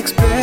unexpected 0.00 0.39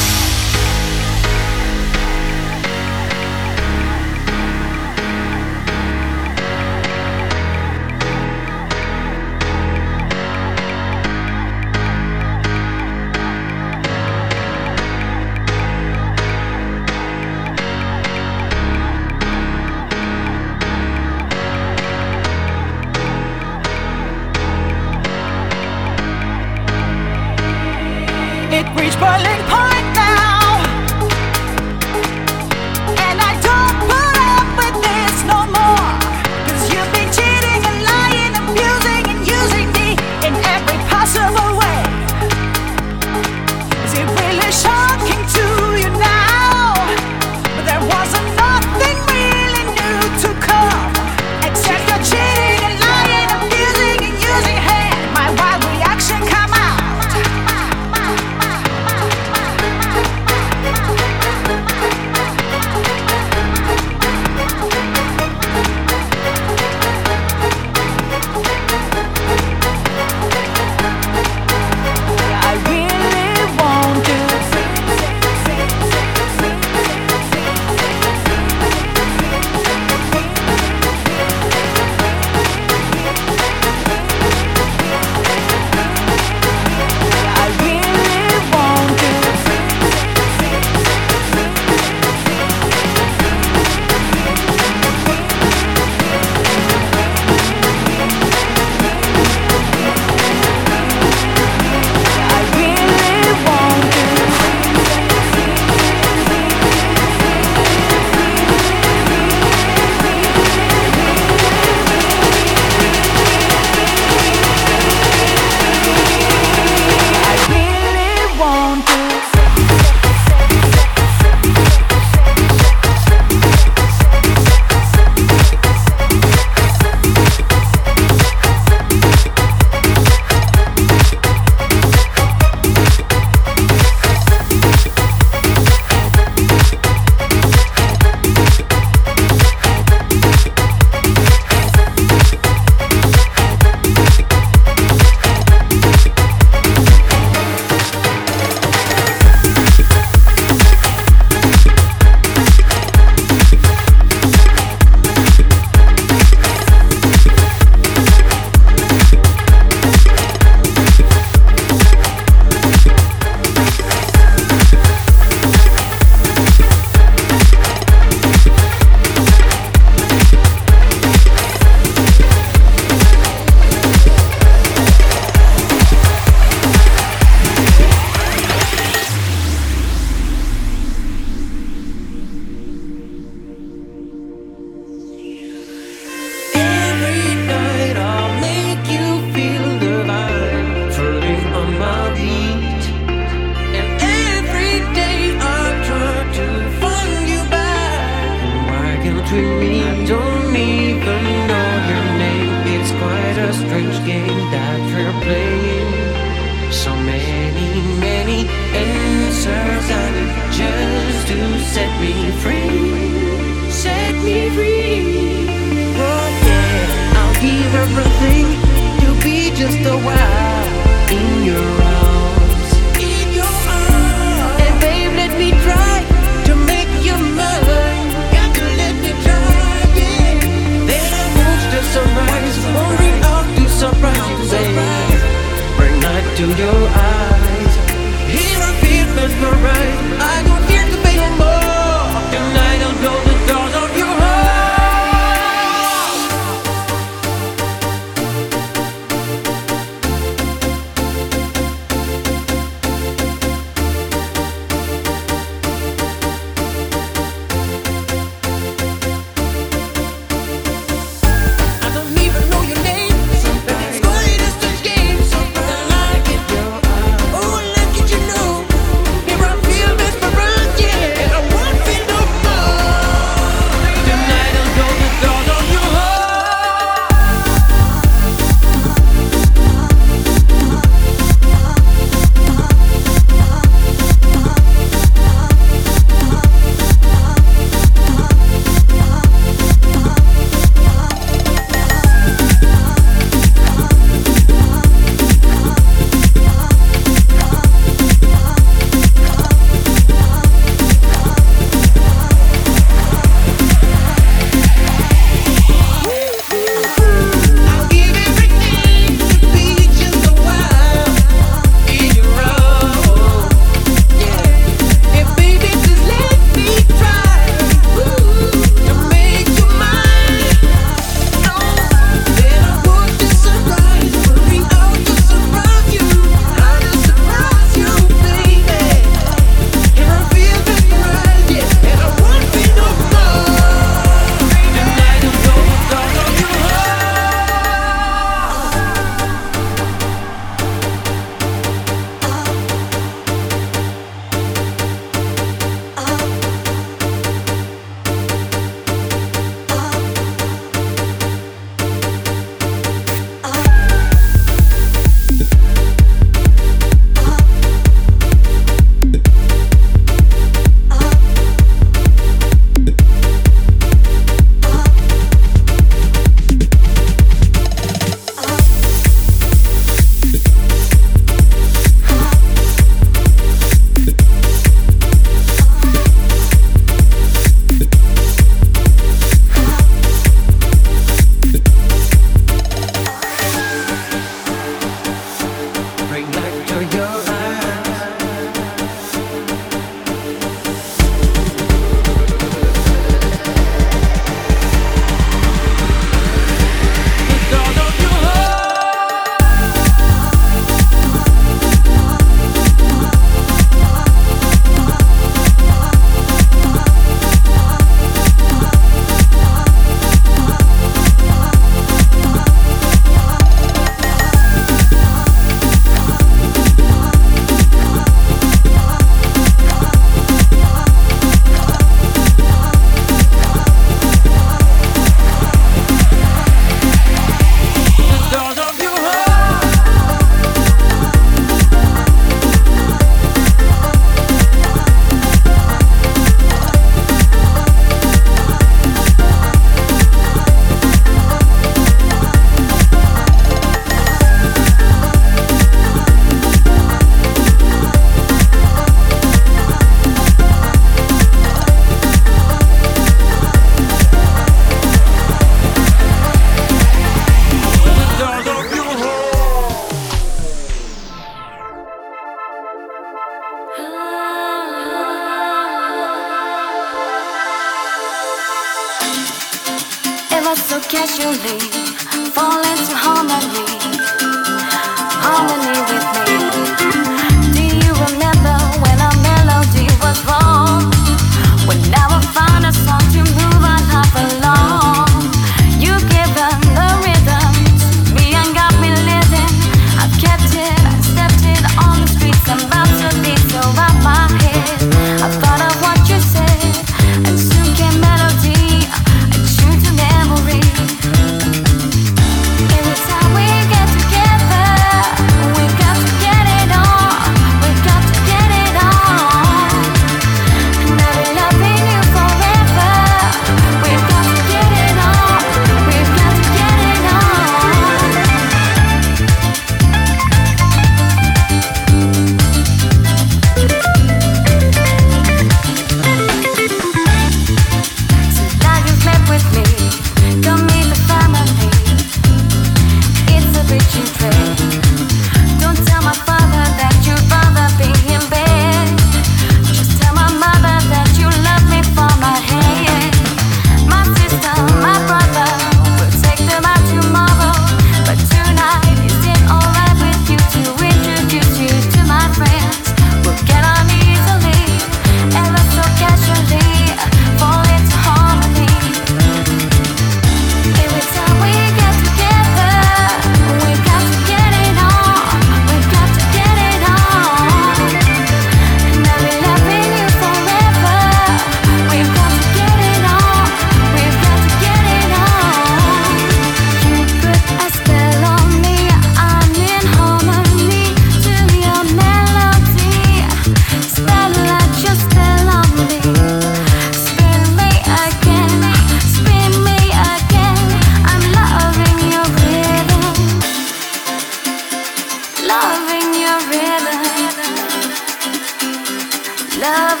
love 599.70 600.00